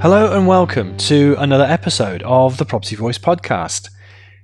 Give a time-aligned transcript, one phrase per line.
[0.00, 3.88] Hello and welcome to another episode of the Property Voice podcast.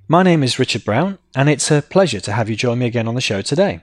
[0.09, 3.07] My name is Richard Brown, and it's a pleasure to have you join me again
[3.07, 3.79] on the show today.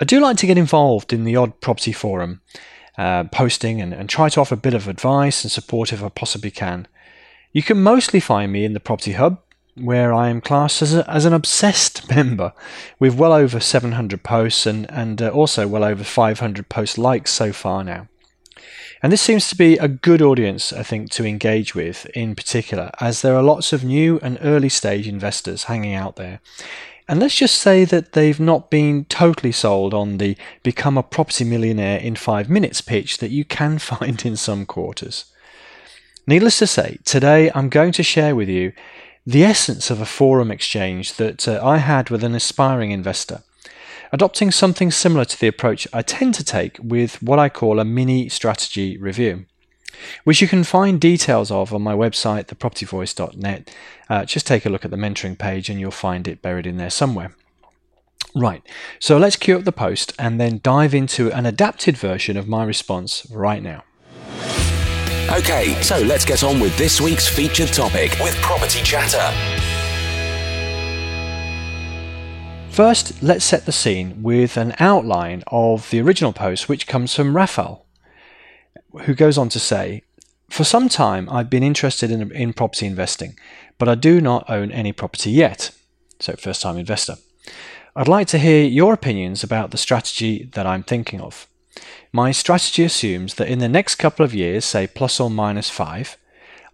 [0.00, 2.42] I do like to get involved in the odd property forum,
[2.96, 6.10] uh, posting and, and try to offer a bit of advice and support if I
[6.10, 6.86] possibly can.
[7.52, 9.40] You can mostly find me in the Property Hub,
[9.74, 12.52] where I am classed as, a, as an obsessed member
[13.00, 17.52] with well over 700 posts and, and uh, also well over 500 post likes so
[17.52, 18.06] far now.
[19.02, 22.90] And this seems to be a good audience, I think, to engage with in particular,
[23.00, 26.40] as there are lots of new and early stage investors hanging out there.
[27.08, 31.44] And let's just say that they've not been totally sold on the become a property
[31.44, 35.26] millionaire in five minutes pitch that you can find in some quarters.
[36.26, 38.72] Needless to say, today I'm going to share with you
[39.24, 43.42] the essence of a forum exchange that uh, I had with an aspiring investor
[44.16, 47.84] adopting something similar to the approach I tend to take with what I call a
[47.84, 49.44] mini strategy review,
[50.24, 53.76] which you can find details of on my website, thepropertyvoice.net.
[54.08, 56.78] Uh, just take a look at the mentoring page and you'll find it buried in
[56.78, 57.34] there somewhere.
[58.34, 58.62] Right,
[58.98, 62.64] so let's queue up the post and then dive into an adapted version of my
[62.64, 63.84] response right now.
[65.30, 69.55] Okay, so let's get on with this week's featured topic with Property Chatter.
[72.76, 77.34] First, let's set the scene with an outline of the original post, which comes from
[77.34, 77.86] Raphael,
[79.04, 80.02] who goes on to say,
[80.50, 83.34] For some time, I've been interested in, in property investing,
[83.78, 85.70] but I do not own any property yet.
[86.20, 87.16] So, first time investor.
[87.96, 91.46] I'd like to hear your opinions about the strategy that I'm thinking of.
[92.12, 96.18] My strategy assumes that in the next couple of years, say plus or minus five,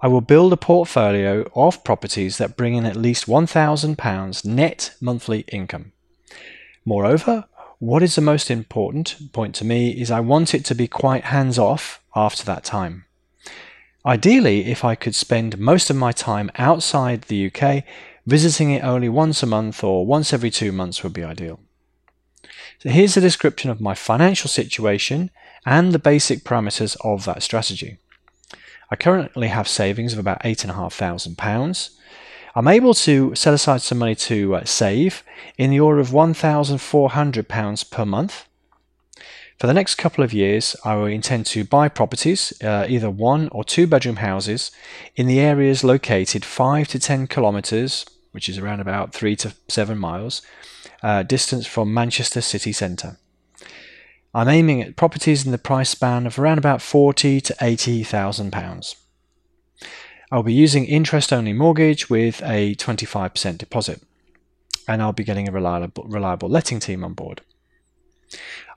[0.04, 5.44] I will build a portfolio of properties that bring in at least £1,000 net monthly
[5.52, 5.92] income.
[6.84, 7.44] Moreover,
[7.78, 11.26] what is the most important point to me is I want it to be quite
[11.26, 13.04] hands off after that time.
[14.04, 17.84] Ideally, if I could spend most of my time outside the UK,
[18.26, 21.60] visiting it only once a month or once every two months would be ideal.
[22.80, 25.30] So here's a description of my financial situation
[25.64, 27.98] and the basic parameters of that strategy.
[28.92, 31.90] I currently have savings of about £8,500.
[32.54, 35.22] I'm able to set aside some money to uh, save
[35.56, 38.46] in the order of £1,400 per month.
[39.58, 43.48] For the next couple of years, I will intend to buy properties, uh, either one
[43.48, 44.70] or two bedroom houses,
[45.16, 49.96] in the areas located 5 to 10 kilometres, which is around about 3 to 7
[49.96, 50.42] miles,
[51.02, 53.16] uh, distance from Manchester city centre.
[54.34, 58.50] I'm aiming at properties in the price span of around about forty to eighty thousand
[58.50, 58.96] pounds.
[60.32, 64.00] I'll be using interest only mortgage with a 25% deposit,
[64.88, 67.42] and I'll be getting a reliable, reliable letting team on board.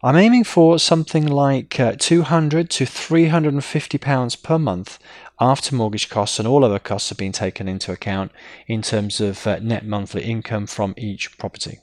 [0.04, 5.00] I'm aiming for something like uh, 200 to 350 pounds per month
[5.40, 8.34] after mortgage costs and all other costs have been taken into account
[8.68, 11.80] in terms of uh, net monthly income from each property.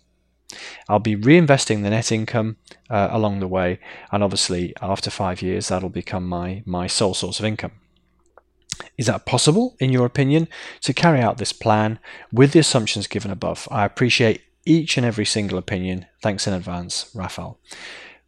[0.88, 2.56] I'll be reinvesting the net income
[2.90, 3.78] uh, along the way,
[4.10, 7.72] and obviously after five years, that'll become my my sole source of income.
[8.98, 10.48] Is that possible, in your opinion,
[10.82, 11.98] to carry out this plan
[12.32, 13.68] with the assumptions given above?
[13.70, 16.06] I appreciate each and every single opinion.
[16.22, 17.58] Thanks in advance, Raphael.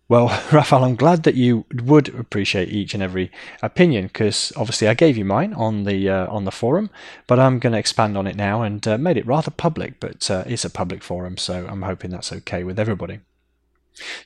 [0.08, 3.30] Well, Raphael, I'm glad that you would appreciate each and every
[3.62, 6.90] opinion because obviously I gave you mine on the uh, on the forum,
[7.26, 10.00] but I'm going to expand on it now and uh, made it rather public.
[10.00, 13.20] But uh, it's a public forum, so I'm hoping that's okay with everybody.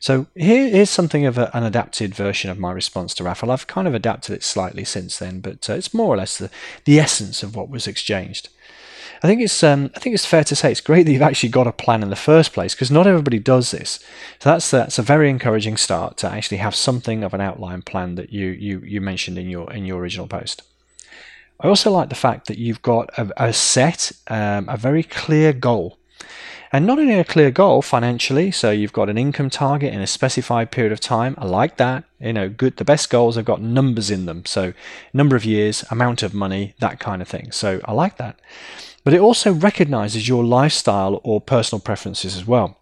[0.01, 3.51] So here is something of a, an adapted version of my response to Raphael.
[3.51, 6.51] I've kind of adapted it slightly since then, but uh, it's more or less the,
[6.87, 8.49] the essence of what was exchanged.
[9.23, 11.49] I think it's um, I think it's fair to say it's great that you've actually
[11.49, 14.01] got a plan in the first place because not everybody does this.
[14.39, 18.15] So that's that's a very encouraging start to actually have something of an outline plan
[18.15, 20.63] that you you you mentioned in your in your original post.
[21.61, 25.53] I also like the fact that you've got a, a set, um, a very clear
[25.53, 25.99] goal.
[26.71, 30.07] And not only a clear goal financially, so you've got an income target in a
[30.07, 31.35] specified period of time.
[31.39, 32.05] I like that.
[32.21, 32.77] You know, good.
[32.77, 34.45] The best goals have got numbers in them.
[34.45, 34.75] So,
[35.15, 37.53] number of years, amount of money, that kind of thing.
[37.53, 38.39] So, I like that
[39.09, 42.77] but it also recognizes your lifestyle or personal preferences as well.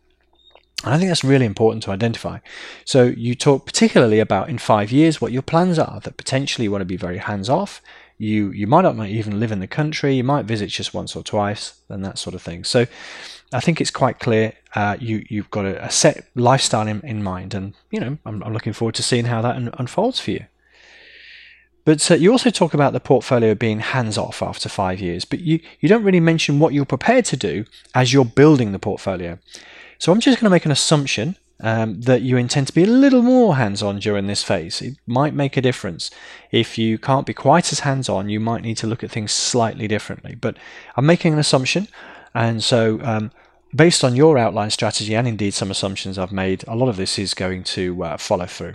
[0.83, 2.41] And I think that's really important to identify.
[2.85, 6.73] So you talk particularly about in five years what your plans are, that potentially you
[6.73, 7.81] want to be very hands off,
[8.19, 10.17] You you might not even live in the country.
[10.17, 12.65] You might visit just once or twice, and that sort of thing.
[12.65, 12.87] So,
[13.53, 14.55] I think it's quite clear.
[14.75, 18.43] Uh, you you've got a, a, set lifestyle in, in mind, and you know I'm,
[18.43, 20.47] I'm looking forward to seeing how that un- unfolds for you.
[21.87, 25.39] But uh, you also talk about the portfolio being hands off after five years, but
[25.39, 29.39] you, you don't really mention what you're prepared to do as you're building the portfolio.
[29.99, 32.89] So I'm just going to make an assumption um, that you intend to be a
[32.89, 34.83] little more hands on during this phase.
[34.83, 36.11] It might make a difference.
[36.51, 39.31] If you can't be quite as hands on, you might need to look at things
[39.31, 40.35] slightly differently.
[40.35, 40.57] But
[40.97, 41.87] I'm making an assumption,
[42.35, 43.31] and so um,
[43.75, 47.17] based on your outline strategy and indeed some assumptions I've made, a lot of this
[47.17, 48.75] is going to uh, follow through.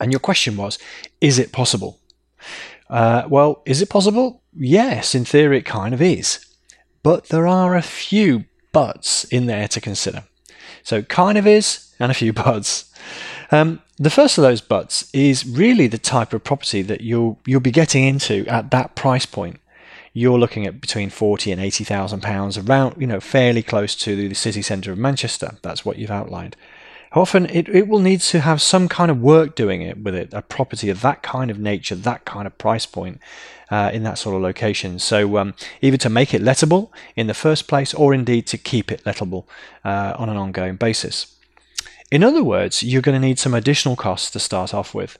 [0.00, 0.78] And your question was,
[1.20, 1.98] is it possible?
[2.88, 4.42] Uh, well, is it possible?
[4.54, 6.44] Yes, in theory, it kind of is.
[7.02, 10.24] But there are a few buts in there to consider.
[10.82, 12.92] So, kind of is, and a few buts.
[13.50, 17.60] Um, the first of those buts is really the type of property that you'll you'll
[17.60, 19.60] be getting into at that price point.
[20.12, 24.16] You're looking at between forty and eighty thousand pounds, around you know fairly close to
[24.16, 25.56] the city centre of Manchester.
[25.62, 26.56] That's what you've outlined
[27.20, 30.32] often it, it will need to have some kind of work doing it with it,
[30.32, 33.20] a property of that kind of nature, that kind of price point
[33.70, 34.98] uh, in that sort of location.
[34.98, 38.90] So um, either to make it lettable in the first place or indeed to keep
[38.92, 39.44] it lettable
[39.84, 41.36] uh, on an ongoing basis.
[42.10, 45.18] In other words, you're going to need some additional costs to start off with.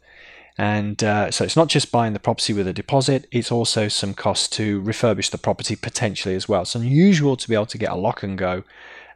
[0.59, 4.13] And uh, so it's not just buying the property with a deposit, it's also some
[4.13, 6.63] costs to refurbish the property potentially as well.
[6.63, 8.65] It's unusual to be able to get a lock and go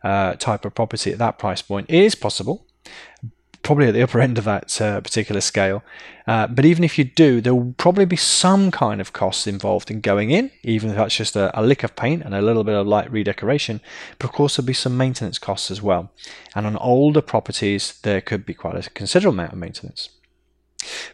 [0.03, 1.91] uh, type of property at that price point.
[1.91, 2.66] It is possible,
[3.67, 5.83] probably at the upper end of that uh, particular scale.
[6.29, 9.91] Uh, but even if you do, there will probably be some kind of costs involved
[9.91, 12.63] in going in, even if that's just a, a, lick of paint and a little
[12.63, 13.81] bit of light redecoration.
[14.19, 16.13] But of course, there'll be some maintenance costs as well.
[16.55, 20.11] And on older properties, there could be quite a considerable amount of maintenance.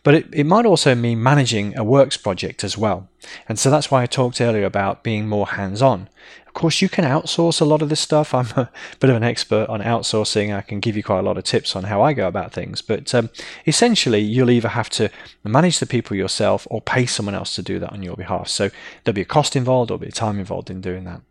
[0.03, 3.09] But it, it might also mean managing a works project as well.
[3.49, 6.09] And so that's why I talked earlier about being more hands on.
[6.47, 8.35] Of course, you can outsource a lot of this stuff.
[8.35, 8.71] I'm a
[9.01, 10.55] bit of an expert on outsourcing.
[10.55, 12.83] I can give you quite a lot of tips on how I go about things.
[12.83, 13.31] But um,
[13.67, 15.09] essentially, you'll either have to
[15.45, 18.49] manage the people yourself or pay someone else to do that on your behalf.
[18.49, 18.71] So
[19.05, 21.23] there'll be a cost involved, there'll be time involved in doing that.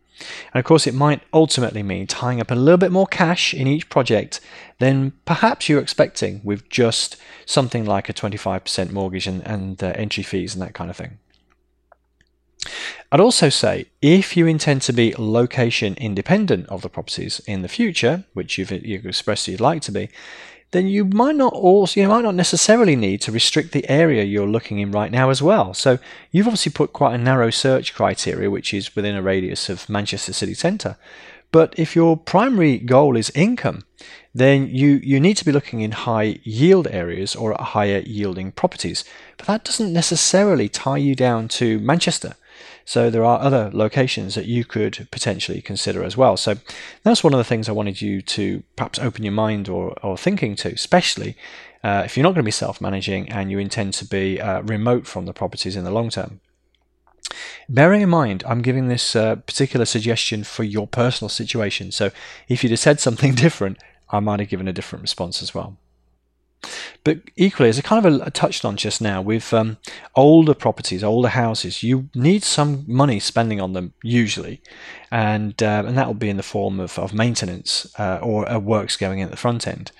[0.52, 3.66] And of course, it might ultimately mean tying up a little bit more cash in
[3.66, 4.40] each project
[4.78, 7.16] than perhaps you're expecting with just
[7.46, 11.18] something like a 25% mortgage and, and uh, entry fees and that kind of thing.
[13.10, 17.68] I'd also say if you intend to be location independent of the properties in the
[17.68, 20.08] future, which you've, you've expressed you'd like to be,
[20.72, 24.46] then you might not also you might not necessarily need to restrict the area you're
[24.46, 25.72] looking in right now as well.
[25.74, 25.98] So
[26.30, 30.32] you've obviously put quite a narrow search criteria, which is within a radius of Manchester
[30.32, 30.96] city centre.
[31.52, 33.84] But if your primary goal is income,
[34.34, 38.52] then you, you need to be looking in high yield areas or at higher yielding
[38.52, 39.04] properties.
[39.36, 42.34] But that doesn't necessarily tie you down to Manchester.
[42.84, 46.36] So there are other locations that you could potentially consider as well.
[46.36, 46.56] So
[47.02, 50.16] that's one of the things I wanted you to perhaps open your mind or, or
[50.16, 51.36] thinking to, especially
[51.84, 54.62] uh, if you're not going to be self managing and you intend to be uh,
[54.62, 56.40] remote from the properties in the long term.
[57.68, 61.90] Bearing in mind, I'm giving this uh, particular suggestion for your personal situation.
[61.90, 62.10] So
[62.48, 63.78] if you'd have said something different,
[64.10, 65.78] I might have given a different response as well.
[67.04, 69.78] But equally, as I kind of touched on just now, with um,
[70.14, 74.62] older properties, older houses, you need some money spending on them usually,
[75.10, 78.58] and uh, and that will be in the form of, of maintenance uh, or uh,
[78.58, 79.90] works going in at the front end.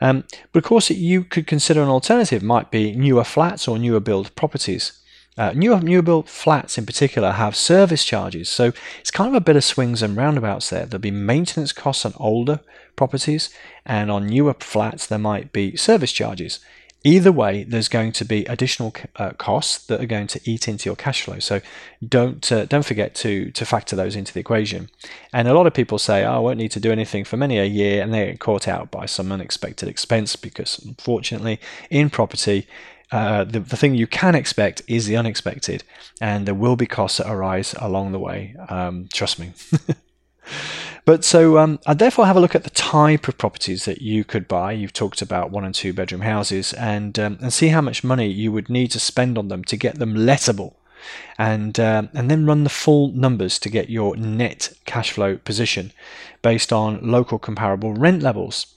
[0.00, 4.00] Um, but of course, you could consider an alternative might be newer flats or newer
[4.00, 5.00] build properties.
[5.36, 9.40] Uh, newer, newer built flats in particular have service charges, so it's kind of a
[9.40, 10.86] bit of swings and roundabouts there.
[10.86, 12.60] There'll be maintenance costs on older
[12.96, 13.50] properties,
[13.84, 16.60] and on newer flats, there might be service charges.
[17.06, 20.88] Either way, there's going to be additional uh, costs that are going to eat into
[20.88, 21.38] your cash flow.
[21.38, 21.60] So
[22.06, 24.88] don't uh, don't forget to to factor those into the equation.
[25.30, 27.58] And a lot of people say, oh, "I won't need to do anything for many
[27.58, 31.60] a year," and they get caught out by some unexpected expense because, unfortunately,
[31.90, 32.66] in property,
[33.12, 35.84] uh, the, the thing you can expect is the unexpected,
[36.22, 38.56] and there will be costs that arise along the way.
[38.70, 39.52] Um, trust me.
[41.04, 44.24] But so um, I'd therefore have a look at the type of properties that you
[44.24, 44.72] could buy.
[44.72, 48.28] You've talked about one and two bedroom houses, and um, and see how much money
[48.28, 50.74] you would need to spend on them to get them lettable,
[51.36, 55.92] and um, and then run the full numbers to get your net cash flow position
[56.40, 58.73] based on local comparable rent levels.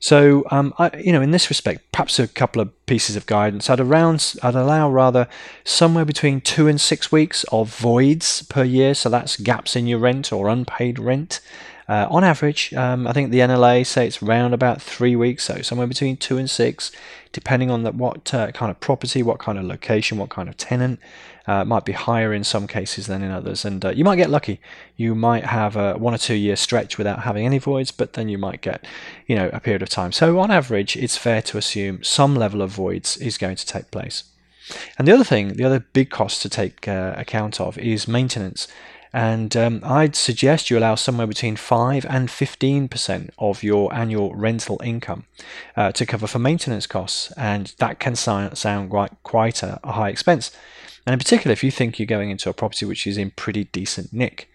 [0.00, 3.70] So, um, I, you know, in this respect, perhaps a couple of pieces of guidance.
[3.70, 5.28] I'd around, I'd allow rather
[5.64, 8.94] somewhere between two and six weeks of voids per year.
[8.94, 11.40] So that's gaps in your rent or unpaid rent.
[11.86, 15.60] Uh, on average, um, I think the NLA say it's around about three weeks, so
[15.60, 16.90] somewhere between two and six,
[17.32, 20.56] depending on the, what uh, kind of property, what kind of location, what kind of
[20.56, 20.98] tenant.
[21.46, 24.30] Uh, might be higher in some cases than in others, and uh, you might get
[24.30, 24.58] lucky.
[24.96, 28.30] You might have a one or two year stretch without having any voids, but then
[28.30, 28.86] you might get,
[29.26, 30.10] you know, a period of time.
[30.10, 33.90] So on average, it's fair to assume some level of voids is going to take
[33.90, 34.24] place.
[34.98, 38.66] And the other thing, the other big cost to take uh, account of is maintenance.
[39.14, 44.80] And um, I'd suggest you allow somewhere between 5 and 15% of your annual rental
[44.82, 45.26] income
[45.76, 47.30] uh, to cover for maintenance costs.
[47.36, 50.50] And that can sound, quite, quite a, a high expense.
[51.06, 53.64] And in particular, if you think you're going into a property which is in pretty
[53.64, 54.50] decent nick.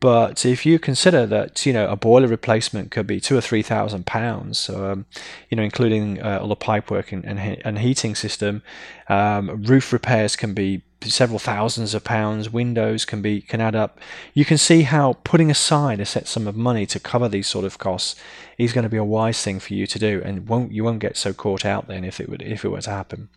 [0.00, 3.62] But if you consider that you know a boiler replacement could be two or three
[3.62, 5.06] thousand pounds, um,
[5.48, 8.62] you know, including uh, all the pipework and, and, and heating system,
[9.08, 12.50] um, roof repairs can be several thousands of pounds.
[12.50, 13.98] Windows can be can add up.
[14.34, 17.64] You can see how putting aside a set sum of money to cover these sort
[17.64, 18.16] of costs
[18.58, 21.00] is going to be a wise thing for you to do, and won't you won't
[21.00, 23.28] get so caught out then if it would if it were to happen.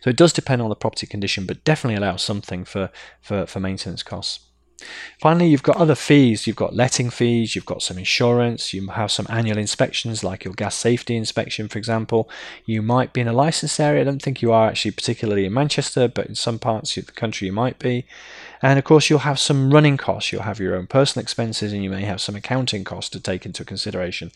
[0.00, 3.60] So it does depend on the property condition, but definitely allow something for for, for
[3.60, 4.47] maintenance costs.
[5.18, 6.46] Finally, you've got other fees.
[6.46, 10.54] You've got letting fees, you've got some insurance, you have some annual inspections like your
[10.54, 12.28] gas safety inspection, for example.
[12.64, 14.02] You might be in a licensed area.
[14.02, 17.12] I don't think you are actually particularly in Manchester, but in some parts of the
[17.12, 18.06] country you might be.
[18.62, 20.32] And of course, you'll have some running costs.
[20.32, 23.46] You'll have your own personal expenses, and you may have some accounting costs to take
[23.46, 24.30] into consideration.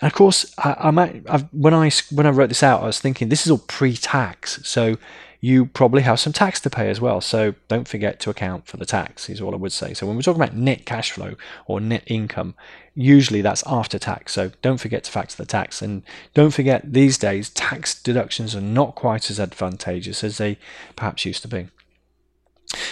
[0.00, 3.00] And of course, I, I might, when I when I wrote this out, I was
[3.00, 4.96] thinking this is all pre-tax, so
[5.40, 7.20] you probably have some tax to pay as well.
[7.20, 9.94] So don't forget to account for the tax, is all I would say.
[9.94, 12.54] So when we're talking about net cash flow or net income,
[12.94, 14.32] usually that's after tax.
[14.32, 15.80] So don't forget to factor the tax.
[15.80, 16.02] And
[16.34, 20.58] don't forget, these days, tax deductions are not quite as advantageous as they
[20.96, 21.68] perhaps used to be.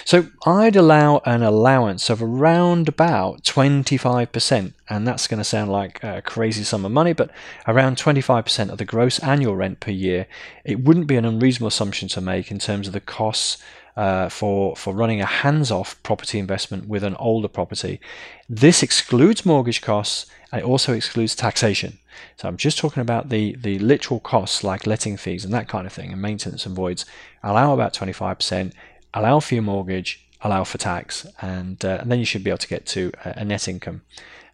[0.05, 6.03] So I'd allow an allowance of around about 25%, and that's going to sound like
[6.03, 7.31] a crazy sum of money, but
[7.67, 10.27] around 25% of the gross annual rent per year.
[10.65, 13.59] It wouldn't be an unreasonable assumption to make in terms of the costs
[13.97, 18.01] uh, for for running a hands-off property investment with an older property.
[18.49, 21.99] This excludes mortgage costs and it also excludes taxation.
[22.37, 25.87] So I'm just talking about the the literal costs like letting fees and that kind
[25.87, 27.07] of thing, and maintenance and voids.
[27.43, 28.73] Allow about 25%
[29.15, 32.59] allow for your mortgage, allow for tax, and, uh, and then you should be able
[32.59, 34.03] to get to a, net income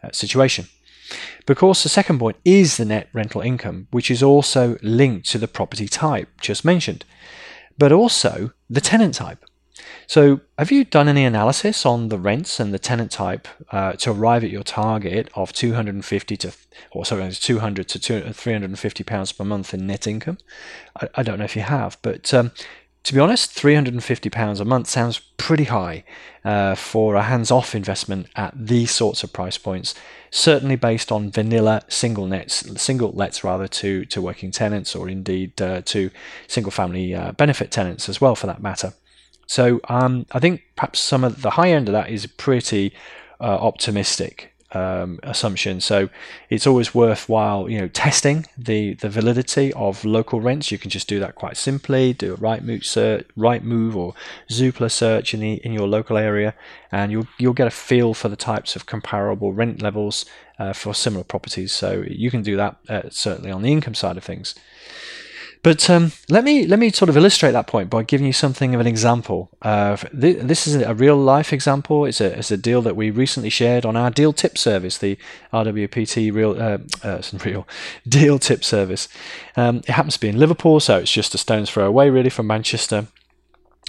[0.03, 0.67] uh, situation.
[1.47, 5.29] But of course, the second point is the net rental income, which is also linked
[5.31, 7.05] to the property type just mentioned,
[7.77, 9.45] but also the tenant type.
[10.07, 14.11] So, have you done any analysis on the rents and the tenant type uh, to
[14.11, 16.53] arrive at your target of 250 to,
[16.91, 20.39] or sorry, 200 to 350 pounds per month in net income?
[21.01, 22.53] I, I don't know if you have, but um,
[23.05, 26.05] to be honest, £350 a month sounds pretty high
[26.45, 29.95] uh, for a hands off investment at these sorts of price points,
[30.31, 35.61] certainly based on vanilla single nets, single lets rather to, to working tenants or indeed
[35.61, 36.11] uh, to
[36.47, 38.93] single family uh, benefit tenants as well for that matter.
[39.47, 42.95] So um, I think perhaps some of the high end of that is pretty
[43.41, 45.81] uh, optimistic um, assumption.
[45.81, 46.09] So
[46.51, 50.71] it's always worthwhile, you know, testing the, the validity of local rents.
[50.71, 52.13] You can just do that quite simply.
[52.13, 54.15] Do a Rightmove search, Rightmove or
[54.49, 56.55] Zoopla search in the in your local area,
[56.91, 60.25] and you'll you'll get a feel for the types of comparable rent levels
[60.59, 61.73] uh, for similar properties.
[61.73, 64.55] So you can do that uh, certainly on the income side of things.
[65.63, 68.75] But um, let me let me sort of illustrate that point by giving you something
[68.75, 69.49] of an example.
[69.63, 72.05] Uh, th- this is a real life example.
[72.05, 75.17] It's a, it's a deal that we recently shared on our deal tip service, the
[75.53, 77.69] RWPT real uh, uh, real
[78.09, 79.07] deal tip service.
[79.57, 82.31] Um, it happens to be in Liverpool, so it's just a stone's throw away, really,
[82.31, 83.07] from Manchester.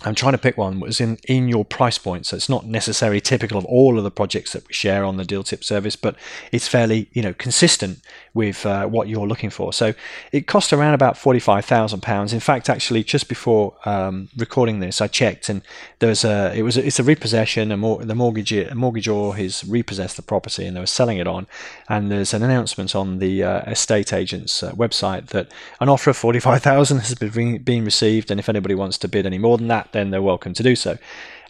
[0.05, 2.65] I'm trying to pick one that was in, in your price point, so it's not
[2.65, 5.95] necessarily typical of all of the projects that we share on the deal tip service,
[5.95, 6.15] but
[6.51, 7.99] it's fairly you know consistent
[8.33, 9.71] with uh, what you're looking for.
[9.73, 9.93] So
[10.31, 12.33] it cost around about forty-five thousand pounds.
[12.33, 15.61] In fact, actually, just before um, recording this, I checked, and
[15.99, 17.71] there's a it was a, it's a repossession.
[17.71, 21.47] A mor- the mortgage mortgagor has repossessed the property, and they were selling it on.
[21.87, 26.17] And there's an announcement on the uh, estate agent's uh, website that an offer of
[26.17, 29.67] forty-five thousand has been been received, and if anybody wants to bid any more than
[29.67, 30.97] that, then they're welcome to do so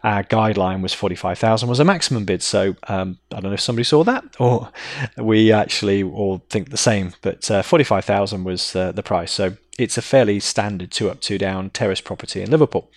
[0.04, 2.44] our guideline was 45,000 was a maximum bid.
[2.44, 4.70] So um, I don't know if somebody saw that or
[5.18, 9.32] we actually all think the same, but uh, 45,000 was uh, the price.
[9.32, 12.92] So it's a fairly standard two up, two down terrace property in Liverpool.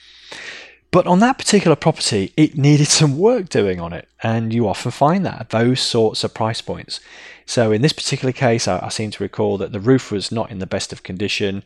[0.90, 4.90] But on that particular property, it needed some work doing on it, and you often
[4.90, 7.00] find that at those sorts of price points.
[7.44, 10.50] So in this particular case, I, I seem to recall that the roof was not
[10.50, 11.64] in the best of condition.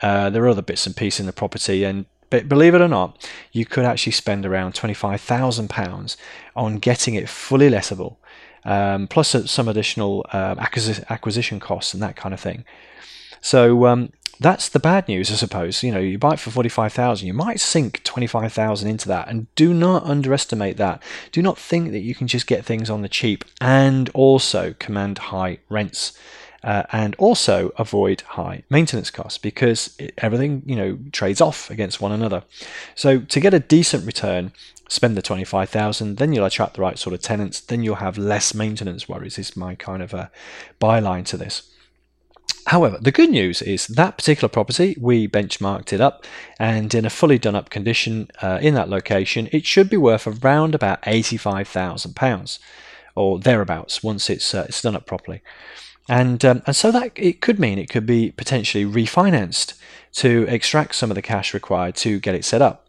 [0.00, 2.88] Uh, there are other bits and pieces in the property, and but believe it or
[2.88, 6.16] not, you could actually spend around £25,000
[6.56, 8.16] on getting it fully lettable
[8.64, 12.64] um, plus some additional um, acquisition costs and that kind of thing.
[13.42, 15.82] So um, that's the bad news, I suppose.
[15.82, 19.28] You know, you buy it for forty-five thousand, you might sink twenty-five thousand into that,
[19.28, 21.02] and do not underestimate that.
[21.32, 25.18] Do not think that you can just get things on the cheap and also command
[25.18, 26.16] high rents.
[26.64, 32.00] Uh, and also avoid high maintenance costs because it, everything you know trades off against
[32.00, 32.44] one another.
[32.94, 34.52] So to get a decent return,
[34.88, 38.54] spend the 25,000, then you'll attract the right sort of tenants, then you'll have less
[38.54, 40.30] maintenance worries is my kind of a
[40.80, 41.68] byline to this.
[42.66, 46.24] However, the good news is that particular property, we benchmarked it up,
[46.60, 50.26] and in a fully done up condition uh, in that location, it should be worth
[50.26, 52.58] around about £85,000
[53.14, 55.42] or thereabouts once it's, uh, it's done up properly.
[56.08, 59.74] And, um, and so that it could mean it could be potentially refinanced
[60.14, 62.81] to extract some of the cash required to get it set up.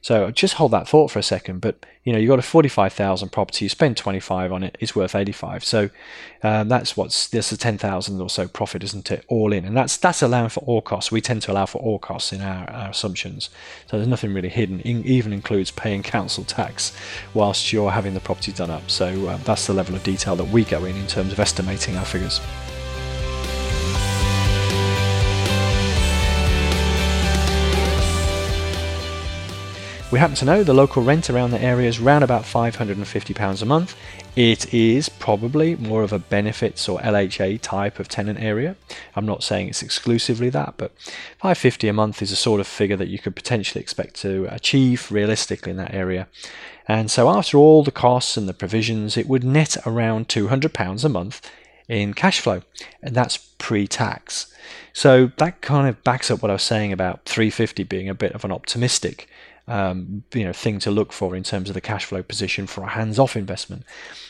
[0.00, 1.60] So just hold that thought for a second.
[1.60, 3.64] But you know, you've got a forty-five thousand property.
[3.64, 4.76] You spend twenty-five on it.
[4.80, 5.64] It's worth eighty-five.
[5.64, 5.90] So
[6.42, 9.24] um, that's what's there's a ten thousand or so profit, isn't it?
[9.28, 11.12] All in, and that's that's allowing for all costs.
[11.12, 13.50] We tend to allow for all costs in our, our assumptions.
[13.88, 14.84] So there's nothing really hidden.
[14.86, 16.92] Even includes paying council tax
[17.34, 18.90] whilst you're having the property done up.
[18.90, 21.96] So uh, that's the level of detail that we go in in terms of estimating
[21.96, 22.40] our figures.
[30.12, 33.64] We happen to know the local rent around the area is around about £550 a
[33.64, 33.96] month.
[34.36, 38.76] It is probably more of a benefits or LHA type of tenant area.
[39.16, 40.92] I'm not saying it's exclusively that, but
[41.38, 45.10] 550 a month is a sort of figure that you could potentially expect to achieve
[45.10, 46.28] realistically in that area.
[46.86, 51.08] And so after all the costs and the provisions, it would net around £200 a
[51.08, 51.50] month
[51.88, 52.60] in cash flow,
[53.02, 54.52] and that's pre-tax.
[54.92, 58.32] So that kind of backs up what I was saying about 350 being a bit
[58.32, 59.26] of an optimistic
[59.68, 62.82] um, you know thing to look for in terms of the cash flow position for
[62.82, 63.84] a hands-off investment.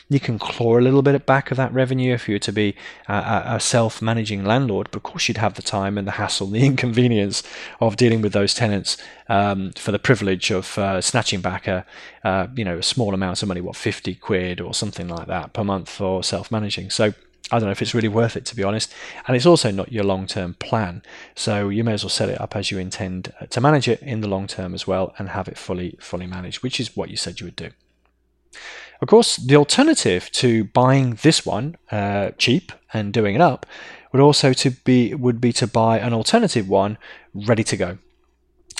[0.09, 2.75] You can claw a little bit back of that revenue if you were to be
[3.07, 6.55] a, a self-managing landlord, but of course you'd have the time and the hassle, and
[6.55, 7.41] the inconvenience
[7.79, 8.97] of dealing with those tenants
[9.29, 11.85] um, for the privilege of uh, snatching back a
[12.23, 15.53] uh, you know a small amount of money, what 50 quid or something like that
[15.53, 16.89] per month for self-managing.
[16.89, 17.13] So
[17.51, 18.93] I don't know if it's really worth it to be honest.
[19.27, 21.03] And it's also not your long term plan.
[21.35, 24.01] So you may as well set it up as you intend uh, to manage it
[24.01, 27.09] in the long term as well and have it fully fully managed, which is what
[27.09, 27.69] you said you would do.
[29.01, 33.65] Of course, the alternative to buying this one uh, cheap and doing it up
[34.11, 36.97] would also to be would be to buy an alternative one
[37.33, 37.97] ready to go.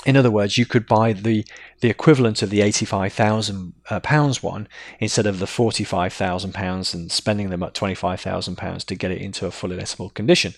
[0.06, 1.46] In other words, you could buy the,
[1.80, 4.68] the equivalent of the £85,000 uh, one
[5.00, 9.78] instead of the £45,000 and spending them at £25,000 to get it into a fully
[9.78, 10.54] lettable condition.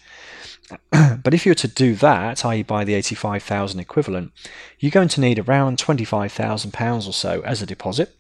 [0.91, 4.31] but if you were to do that, i.e., buy the £85,000 equivalent,
[4.79, 8.15] you're going to need around £25,000 or so as a deposit,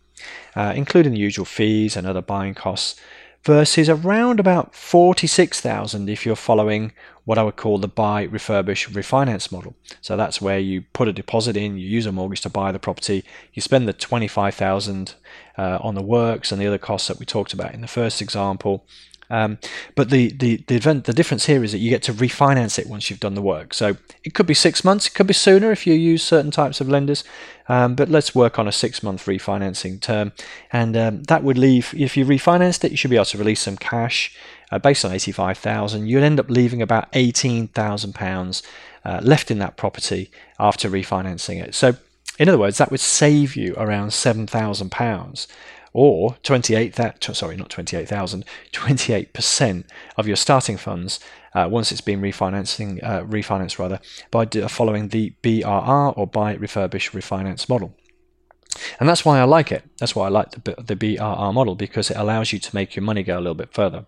[0.55, 2.99] uh, including the usual fees and other buying costs
[3.43, 6.91] versus around about 46,000 if you're following
[7.25, 9.75] what I would call the buy, refurbish, refinance model.
[10.01, 12.79] So that's where you put a deposit in, you use a mortgage to buy the
[12.79, 15.15] property, you spend the 25,000
[15.57, 18.21] uh, on the works and the other costs that we talked about in the first
[18.21, 18.85] example,
[19.29, 19.57] um,
[19.95, 22.87] but the the the, event, the difference here is that you get to refinance it
[22.87, 23.73] once you've done the work.
[23.73, 26.79] So it could be six months, it could be sooner if you use certain types
[26.79, 27.23] of lenders.
[27.67, 30.33] Um, but let's work on a six month refinancing term,
[30.71, 33.61] and um, that would leave if you refinanced it, you should be able to release
[33.61, 34.35] some cash
[34.71, 36.07] uh, based on eighty five thousand.
[36.07, 38.63] You'd end up leaving about eighteen thousand uh, pounds
[39.21, 41.75] left in that property after refinancing it.
[41.75, 41.95] So
[42.39, 45.47] in other words, that would save you around seven thousand pounds
[45.95, 49.85] or 28 that sorry not 28,000 28%
[50.17, 51.21] of your starting funds
[51.53, 57.11] uh, once it's been refinancing uh, refinanced rather by following the BRR or buy refurbish
[57.11, 57.95] refinance model
[58.99, 62.11] and that's why I like it that's why I like the, the BRR model because
[62.11, 64.05] it allows you to make your money go a little bit further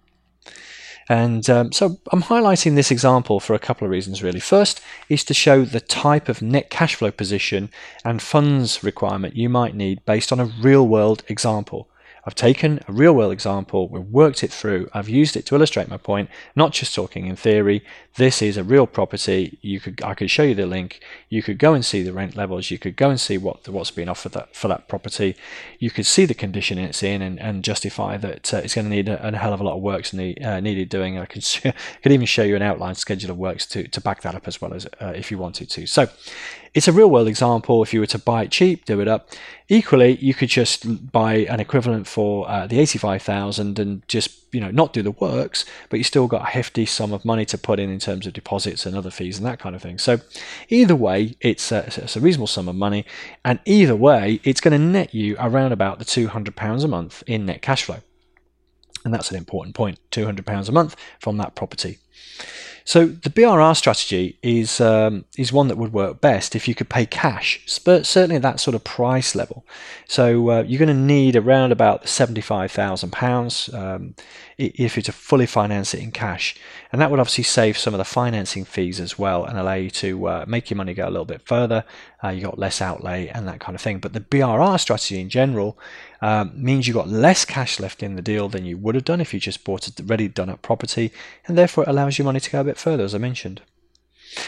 [1.10, 4.40] and um, so I'm highlighting this example for a couple of reasons, really.
[4.40, 7.70] First is to show the type of net cash flow position
[8.04, 11.88] and funds requirement you might need based on a real world example.
[12.28, 15.88] I've taken a real world example, we've worked it through, I've used it to illustrate
[15.88, 17.86] my point, not just talking in theory.
[18.18, 19.58] This is a real property.
[19.62, 21.00] You could I could show you the link.
[21.30, 22.70] You could go and see the rent levels.
[22.70, 25.38] You could go and see what what's being offered that, for that property.
[25.80, 28.94] You could see the condition it's in and, and justify that uh, it's going to
[28.94, 31.18] need a, a, hell of a lot of works uh, needed doing.
[31.18, 31.46] I could
[32.04, 34.60] could even show you an outline schedule of works to, to back that up as
[34.60, 35.88] well as uh, if you wanted to.
[35.88, 36.10] So
[36.74, 37.84] it's a real world example.
[37.84, 39.30] If you were to buy it cheap, do it up.
[39.70, 44.72] Equally, you could just buy an equivalent for uh, the 85,000 and just you know
[44.72, 47.80] not do the works, but you still got a hefty sum of money to put
[47.80, 49.98] in in terms of deposits and other fees and that kind of thing.
[49.98, 50.20] So
[50.70, 53.06] either way, it's a, it's a reasonable sum of money,
[53.44, 57.24] and either way, it's going to net you around about the 200 pounds a month
[57.28, 58.00] in net cash flow.
[59.04, 62.00] And that's an important point £200 a month from that property.
[62.88, 66.88] So the BRR strategy is um, is one that would work best if you could
[66.88, 69.66] pay cash, certainly at that sort of price level.
[70.08, 73.70] So uh, you're going to need around about seventy-five thousand um, pounds
[74.58, 76.56] if you're to fully finance it in cash,
[76.94, 79.90] and that would obviously save some of the financing fees as well and allow you
[79.90, 81.84] to uh, make your money go a little bit further.
[82.24, 84.00] Uh, you got less outlay and that kind of thing.
[84.00, 85.78] But the BRR strategy in general
[86.22, 89.22] um, means you've got less cash left in the deal than you would have done
[89.22, 91.12] if you just bought a ready done up property,
[91.48, 93.62] and therefore it allows your money to go a bit further, as I mentioned.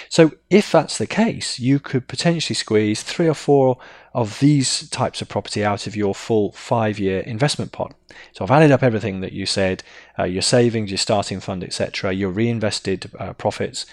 [0.10, 3.78] So, if that's the case, you could potentially squeeze three or four
[4.14, 7.96] of these types of property out of your full five year investment pot.
[8.34, 9.84] So, I've added up everything that you said
[10.18, 13.86] uh, your savings, your starting fund, etc., your reinvested uh, profits,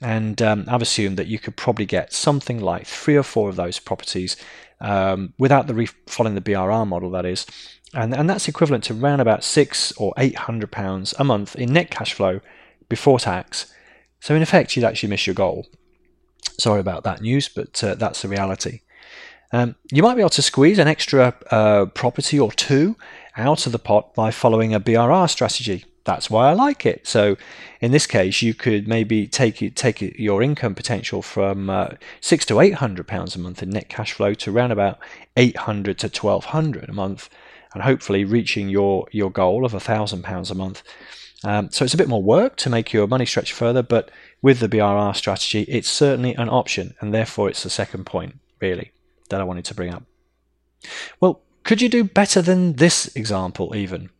[0.00, 3.56] and um, I've assumed that you could probably get something like three or four of
[3.56, 4.36] those properties
[4.80, 7.46] um, without the re- following the BRR model, that is.
[7.92, 11.72] And, and that's equivalent to around about six or eight hundred pounds a month in
[11.72, 12.40] net cash flow
[12.88, 13.72] before tax.
[14.20, 15.66] So in effect, you'd actually miss your goal.
[16.58, 18.80] Sorry about that news, but uh, that's the reality.
[19.52, 22.96] Um, you might be able to squeeze an extra uh, property or two
[23.36, 27.06] out of the pot by following a BRR strategy that's why I like it.
[27.06, 27.36] So
[27.80, 31.88] in this case, you could maybe take it, take it, your income potential from uh,
[32.20, 34.98] six to eight hundred pounds a month in net cash flow to around about
[35.36, 37.28] eight hundred to twelve hundred a month,
[37.72, 40.82] and hopefully reaching your your goal of a thousand pounds a month.
[41.42, 44.60] Um, so it's a bit more work to make your money stretch further, but with
[44.60, 48.92] the BRR strategy, it's certainly an option, and therefore it's the second point really
[49.28, 50.04] that I wanted to bring up.
[51.20, 54.10] Well, could you do better than this example even?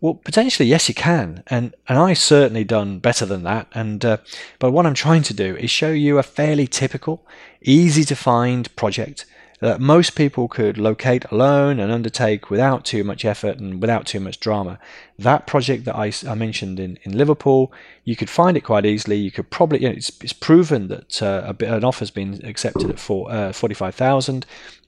[0.00, 3.68] Well, potentially, yes, you can, and and I certainly done better than that.
[3.72, 4.18] And uh,
[4.58, 7.26] but what I'm trying to do is show you a fairly typical,
[7.62, 9.26] easy to find project
[9.60, 14.20] that most people could locate alone and undertake without too much effort and without too
[14.20, 14.78] much drama.
[15.18, 17.72] That project that I, I mentioned in, in Liverpool,
[18.04, 19.16] you could find it quite easily.
[19.16, 22.44] You could probably, you know, it's, it's proven that uh, a bit, an offer's been
[22.44, 24.44] accepted at uh, 45,000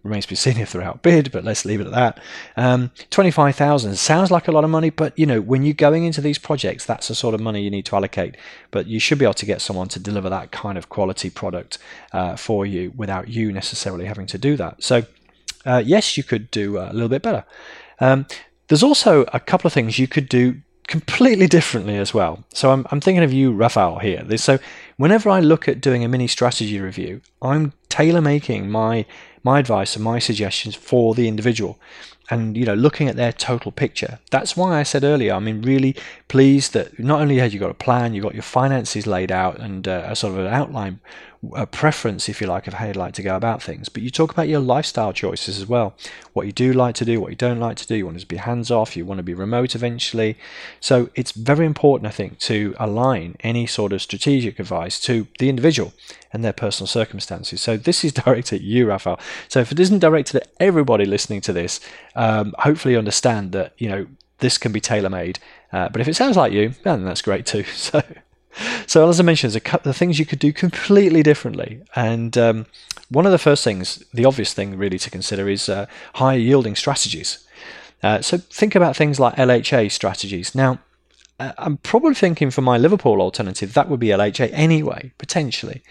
[0.07, 2.21] remains to be seen if they're outbid, but let's leave it at that.
[2.57, 6.21] Um, 25,000 sounds like a lot of money, but you know, when you're going into
[6.21, 8.37] these projects, that's the sort of money you need to allocate.
[8.71, 11.79] But you should be able to get someone to deliver that kind of quality product
[12.12, 14.83] uh, for you without you necessarily having to do that.
[14.83, 15.05] So,
[15.64, 17.45] uh, yes, you could do a little bit better.
[18.01, 18.27] Um,
[18.69, 22.45] there's also a couple of things you could do completely differently as well.
[22.53, 24.25] So I'm, I'm thinking of you, Raphael, here.
[24.37, 24.59] So
[24.97, 29.07] whenever I look at doing a mini strategy review, I'm tailor making my
[29.46, 31.78] my advice and my suggestions for the individual.
[32.28, 35.62] And you know looking at their total picture that's why i said earlier i mean
[35.62, 35.94] really
[36.26, 39.61] pleased that not only have you got a plan you've got your finances laid out
[39.61, 40.98] and uh, a sort of an outline
[41.54, 43.88] a preference, if you like, of how you'd like to go about things.
[43.88, 45.94] But you talk about your lifestyle choices as well.
[46.32, 47.94] What you do like to do, what you don't like to do.
[47.94, 50.37] You want to be hands off, you want to be remote eventually.
[50.80, 55.48] So it's very important, I think, to align any sort of strategic advice to the
[55.48, 55.92] individual
[56.32, 57.61] and their personal circumstances.
[57.61, 59.20] So this is directed at you, Raphael.
[59.48, 61.80] So if it isn't directed at everybody listening to this,
[62.14, 64.06] um, hopefully understand that, you know,
[64.38, 65.38] this can be tailor made.
[65.72, 67.64] Uh, but if it sounds like you, then that's great too.
[67.74, 68.02] So
[68.87, 71.83] so as I mentioned, there's a couple of things you could do completely differently.
[71.95, 72.66] And um,
[73.09, 76.77] one of the first things, the obvious thing really to consider is uh, higher yielding
[76.77, 77.47] strategies.
[78.03, 80.55] Uh, so think about things like LHA strategies.
[80.55, 80.79] Now,
[81.38, 85.83] uh, I'm probably thinking for my Liverpool alternative, that would be LHA anyway, potentially.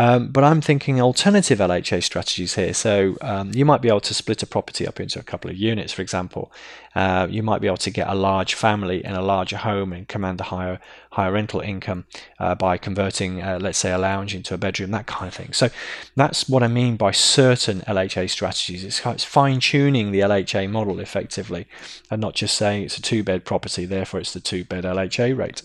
[0.00, 2.72] Um, but I'm thinking alternative LHA strategies here.
[2.72, 5.58] So um, you might be able to split a property up into a couple of
[5.58, 6.50] units, for example.
[6.94, 10.08] Uh, you might be able to get a large family in a larger home and
[10.08, 10.80] command a higher
[11.12, 12.06] higher rental income
[12.38, 15.52] uh, by converting, uh, let's say, a lounge into a bedroom, that kind of thing.
[15.52, 15.68] So
[16.16, 18.82] that's what I mean by certain LHA strategies.
[18.84, 21.66] It's, it's fine tuning the LHA model effectively,
[22.10, 25.36] and not just saying it's a two bed property, therefore it's the two bed LHA
[25.36, 25.62] rate.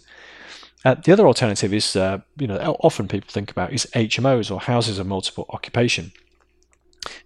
[0.86, 4.60] Uh, the other alternative is, uh, you know, often people think about is HMOs or
[4.60, 6.12] houses of multiple occupation.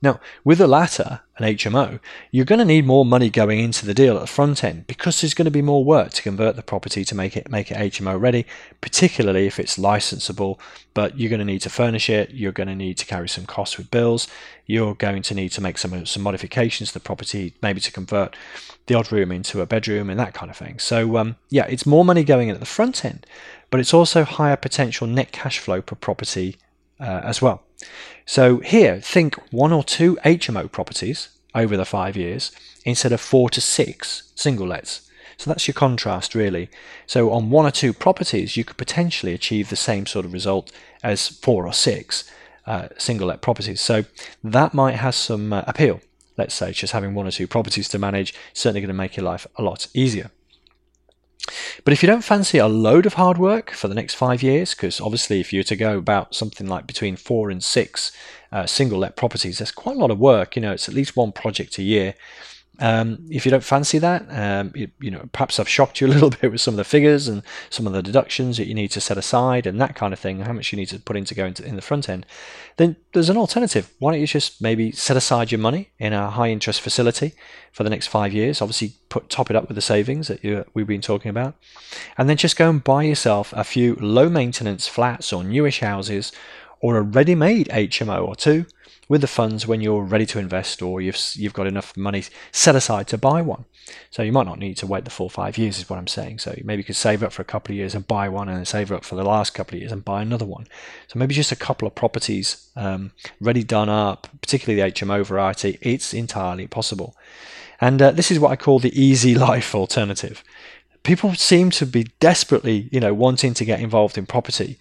[0.01, 1.99] Now, with the latter, an HMO,
[2.31, 5.21] you're going to need more money going into the deal at the front end because
[5.21, 7.77] there's going to be more work to convert the property to make it make it
[7.77, 8.45] HMO ready,
[8.81, 10.59] particularly if it's licensable.
[10.93, 12.31] But you're going to need to furnish it.
[12.31, 14.27] You're going to need to carry some costs with bills.
[14.65, 18.35] You're going to need to make some some modifications to the property, maybe to convert
[18.87, 20.79] the odd room into a bedroom and that kind of thing.
[20.79, 23.25] So um, yeah, it's more money going in at the front end,
[23.69, 26.57] but it's also higher potential net cash flow per property
[26.99, 27.63] uh, as well.
[28.25, 32.51] So here, think one or two HMO properties over the five years
[32.85, 35.09] instead of four to six single lets.
[35.37, 36.69] So that's your contrast, really.
[37.07, 40.71] So on one or two properties, you could potentially achieve the same sort of result
[41.01, 42.29] as four or six
[42.67, 43.79] uh, single let properties.
[43.79, 44.03] So
[44.43, 46.01] that might have some uh, appeal.
[46.37, 49.25] Let's say just having one or two properties to manage certainly going to make your
[49.25, 50.29] life a lot easier.
[51.83, 54.73] But if you don't fancy a load of hard work for the next five years,
[54.73, 58.11] because obviously if you were to go about something like between four and six
[58.51, 60.55] uh, single let properties, that's quite a lot of work.
[60.55, 62.15] You know, it's at least one project a year.
[62.79, 66.09] Um, if you don't fancy that, um, you, you, know, perhaps I've shocked you a
[66.13, 68.89] little bit with some of the figures and some of the deductions that you need
[68.91, 71.25] to set aside and that kind of thing, how much you need to put in
[71.25, 72.25] to go into in the front end.
[72.77, 73.91] Then there's an alternative.
[73.99, 77.33] Why don't you just maybe set aside your money in a high interest facility
[77.71, 78.61] for the next five years?
[78.61, 81.55] Obviously, put top it up with the savings that you, we've been talking about,
[82.17, 86.31] and then just go and buy yourself a few low maintenance flats or newish houses
[86.81, 88.65] or a ready made HMO or two
[89.09, 92.75] with the funds when you're ready to invest or you've you've got enough money set
[92.75, 93.65] aside to buy one.
[94.11, 96.39] So you might not need to wait the full five years, is what I'm saying.
[96.39, 98.67] So maybe you could save up for a couple of years and buy one, and
[98.67, 100.67] save up for the last couple of years and buy another one.
[101.07, 105.79] So maybe just a couple of properties um, ready done up, particularly the HMO variety.
[105.81, 107.17] It's entirely possible,
[107.81, 110.43] and uh, this is what I call the easy life alternative.
[111.01, 114.77] People seem to be desperately, you know, wanting to get involved in property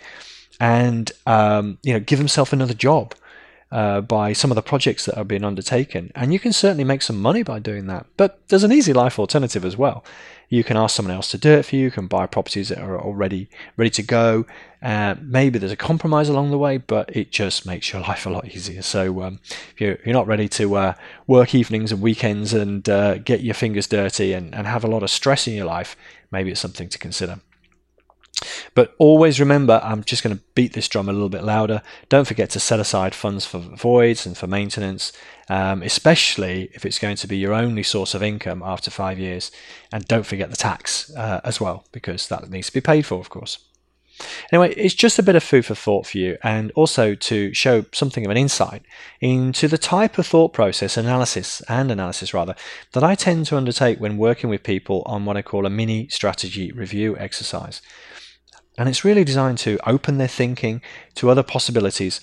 [0.60, 3.14] and um, you know give themselves another job
[3.70, 6.10] uh, by some of the projects that are being undertaken.
[6.14, 8.06] And you can certainly make some money by doing that.
[8.16, 10.04] But there's an easy life alternative as well.
[10.48, 11.84] You can ask someone else to do it for you.
[11.84, 14.46] You can buy properties that are already ready to go.
[14.80, 18.30] Uh, maybe there's a compromise along the way, but it just makes your life a
[18.30, 18.80] lot easier.
[18.80, 19.40] So um,
[19.74, 20.94] if you're, you're, not ready to uh,
[21.26, 25.02] work evenings and weekends and uh, get your fingers dirty and, and have a lot
[25.02, 25.94] of stress in your life,
[26.30, 27.40] maybe it's something to consider.
[28.74, 31.82] But always remember, I'm just going to beat this drum a little bit louder.
[32.08, 35.12] Don't forget to set aside funds for voids and for maintenance,
[35.48, 39.50] um, especially if it's going to be your only source of income after five years.
[39.90, 43.18] And don't forget the tax uh, as well, because that needs to be paid for,
[43.18, 43.58] of course.
[44.52, 47.84] Anyway, it's just a bit of food for thought for you, and also to show
[47.92, 48.82] something of an insight
[49.20, 52.56] into the type of thought process, analysis, and analysis rather,
[52.92, 56.08] that I tend to undertake when working with people on what I call a mini
[56.08, 57.80] strategy review exercise.
[58.78, 60.80] And it's really designed to open their thinking
[61.16, 62.20] to other possibilities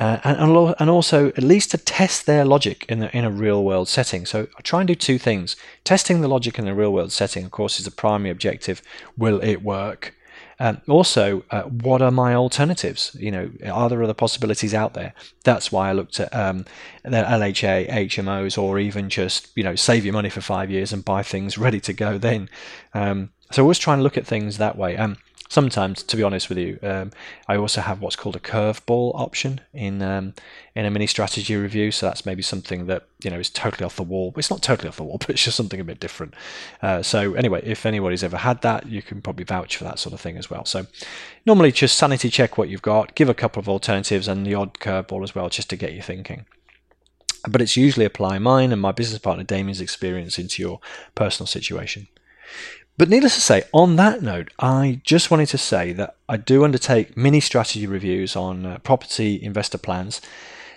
[0.00, 3.62] uh, and, and also at least to test their logic in, the, in a real
[3.62, 4.24] world setting.
[4.24, 5.56] So I try and do two things.
[5.84, 8.80] Testing the logic in a real world setting, of course, is the primary objective.
[9.18, 10.14] Will it work?
[10.58, 13.14] Um, also, uh, what are my alternatives?
[13.18, 15.12] You know, are there other possibilities out there?
[15.44, 16.64] That's why I looked at um,
[17.02, 21.04] the LHA, HMOs, or even just you know save your money for five years and
[21.04, 22.18] buy things ready to go.
[22.18, 22.50] Then,
[22.92, 24.98] um, so I always try and look at things that way.
[24.98, 25.16] Um,
[25.50, 27.10] sometimes, to be honest with you, um,
[27.46, 30.32] I also have what's called a curveball option in um,
[30.74, 31.90] in a mini strategy review.
[31.90, 34.32] So that's maybe something that you know is totally off the wall.
[34.38, 36.32] It's not totally off the wall, but it's just something a bit different.
[36.80, 40.14] Uh, so anyway, if anybody's ever had that, you can probably vouch for that sort
[40.14, 40.64] of thing as well.
[40.64, 40.86] So
[41.44, 44.74] normally, just sanity check what you've got, give a couple of alternatives, and the odd
[44.74, 46.46] curveball as well, just to get you thinking
[47.48, 50.78] but it's usually apply mine and my business partner Damien's experience into your
[51.14, 52.06] personal situation.
[53.00, 56.64] But needless to say, on that note, I just wanted to say that I do
[56.64, 60.20] undertake mini strategy reviews on uh, property investor plans,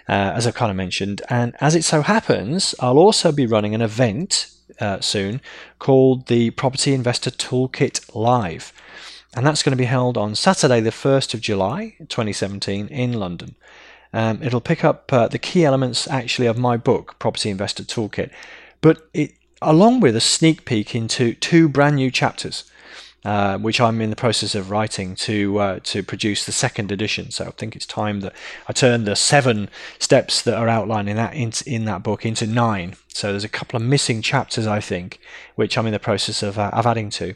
[0.07, 1.21] uh, as I've kind of mentioned.
[1.29, 5.41] And as it so happens, I'll also be running an event uh, soon
[5.79, 8.71] called the Property Investor Toolkit Live.
[9.36, 13.55] And that's going to be held on Saturday, the 1st of July 2017, in London.
[14.13, 18.31] Um, it'll pick up uh, the key elements actually of my book, Property Investor Toolkit,
[18.79, 19.33] but it
[19.63, 22.65] along with a sneak peek into two brand new chapters.
[23.26, 27.32] Uh, which I'm in the process of writing to uh, to produce the second edition.
[27.32, 28.34] So I think it's time that
[28.67, 32.45] I turn the seven steps that are outlined in that in, in that book into
[32.45, 32.97] nine.
[33.08, 35.21] So there's a couple of missing chapters I think,
[35.56, 37.34] which I'm in the process of, uh, of adding to.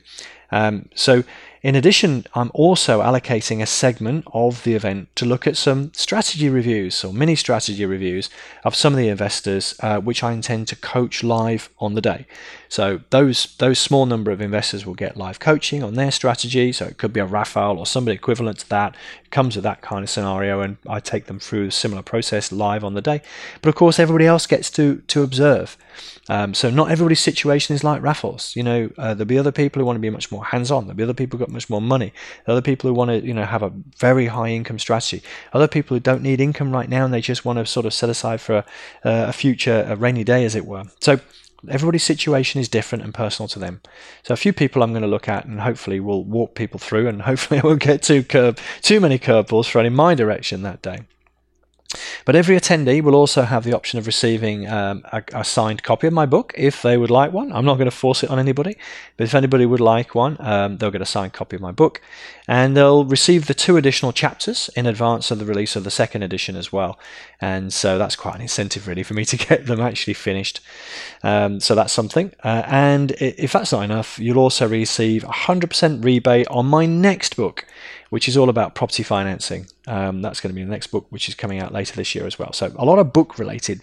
[0.52, 1.24] Um, so
[1.67, 6.47] in addition, I'm also allocating a segment of the event to look at some strategy
[6.47, 8.30] reviews or mini strategy reviews
[8.63, 12.25] of some of the investors, uh, which I intend to coach live on the day.
[12.69, 16.71] So those those small number of investors will get live coaching on their strategy.
[16.71, 18.95] So it could be a Raphael or somebody equivalent to that.
[19.23, 22.51] It comes with that kind of scenario, and I take them through a similar process
[22.51, 23.21] live on the day.
[23.62, 25.77] But of course, everybody else gets to to observe.
[26.30, 28.56] Um, so not everybody's situation is like Raphael's.
[28.56, 30.86] You know, uh, there'll be other people who want to be much more hands-on.
[30.86, 32.13] There'll be other people who got much more money.
[32.47, 35.23] Other people who want to, you know, have a very high income strategy.
[35.53, 37.93] Other people who don't need income right now and they just want to sort of
[37.93, 38.65] set aside for a,
[39.03, 40.84] a future, a rainy day, as it were.
[40.99, 41.19] So
[41.69, 43.82] everybody's situation is different and personal to them.
[44.23, 47.08] So a few people I'm going to look at and hopefully we'll walk people through
[47.08, 50.82] and hopefully I won't get too curve, too many curveballs thrown in my direction that
[50.82, 51.01] day.
[52.26, 56.08] But every attendee will also have the option of receiving um, a, a, signed copy
[56.08, 57.54] of my book if they would like one.
[57.54, 58.76] I'm not going to force it on anybody,
[59.15, 62.02] but if anybody would like one, um, they'll get a signed copy of my book.
[62.45, 66.23] And they'll receive the two additional chapters in advance of the release of the second
[66.23, 67.00] edition as well.
[67.39, 70.60] And so that's quite an incentive, really, for me to get them actually finished.
[71.23, 72.34] Um, so that's something.
[72.43, 77.65] Uh, and if that's not enough, you'll also receive 100% rebate on my next book
[78.10, 79.67] which is all about property financing.
[79.88, 82.26] Um, that's going to be the next book, which is coming out later this year
[82.26, 82.54] as well.
[82.54, 83.82] So a lot of book related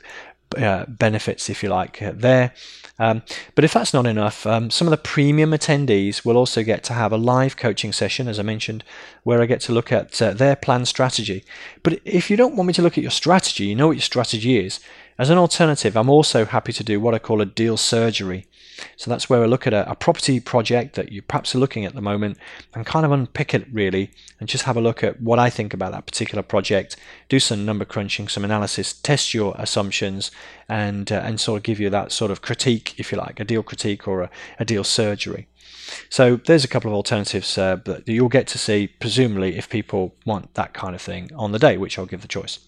[0.57, 2.53] uh, benefits, if you like, uh, there.
[2.99, 3.23] Um,
[3.57, 6.93] but if that's not enough, um, some of the premium attendees will also get to
[6.93, 8.85] have a live coaching session, as I mentioned,
[9.25, 11.45] where I get to look at uh, their plan strategy.
[11.83, 14.03] But if you don't want me to look at your strategy, you know what your
[14.03, 14.79] strategy is.
[15.17, 18.47] As an alternative, I'm also happy to do what I call a deal surgery.
[18.97, 21.85] So that's where I look at a, a, property project that you perhaps are looking
[21.85, 22.37] at at the moment
[22.75, 25.73] and kind of unpick it really and just have a look at what I think
[25.73, 26.97] about that particular project,
[27.29, 30.33] do some number crunching, some analysis, test your assumptions
[30.69, 33.45] and uh, and sort of give you that sort of critique, if you like, a
[33.45, 35.47] deal critique or a, a deal surgery.
[36.09, 40.17] So there's a couple of alternatives uh, that you'll get to see, presumably, if people
[40.25, 42.59] want that kind of thing on the day, which I'll give the choice.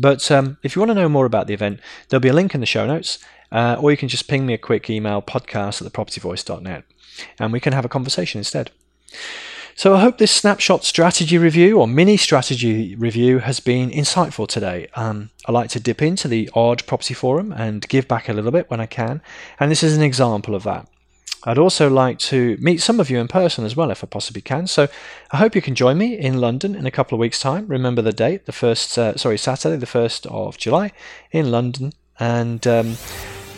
[0.00, 2.54] But um, if you want to know more about the event, there'll be a link
[2.54, 3.18] in the show notes,
[3.52, 6.84] uh, or you can just ping me a quick email podcast at thepropertyvoice.net
[7.38, 8.70] and we can have a conversation instead.
[9.74, 14.88] So I hope this snapshot strategy review or mini strategy review has been insightful today.
[14.94, 18.50] Um, I like to dip into the odd property forum and give back a little
[18.50, 19.22] bit when I can,
[19.58, 20.86] and this is an example of that.
[21.44, 24.42] I'd also like to meet some of you in person as well if I possibly
[24.42, 24.66] can.
[24.66, 24.88] So
[25.30, 27.66] I hope you can join me in London in a couple of weeks' time.
[27.66, 30.92] Remember the date, the first, uh, sorry, Saturday, the 1st of July
[31.32, 31.92] in London.
[32.18, 32.96] And um,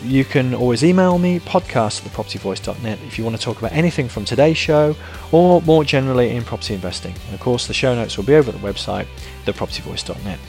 [0.01, 4.07] you can always email me, podcast at thepropertyvoice.net, if you want to talk about anything
[4.07, 4.95] from today's show
[5.31, 7.13] or more generally in property investing.
[7.25, 9.07] And of course, the show notes will be over at the website,
[9.45, 10.39] thepropertyvoice.net.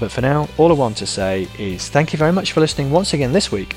[0.00, 2.90] But for now, all I want to say is thank you very much for listening
[2.90, 3.76] once again this week.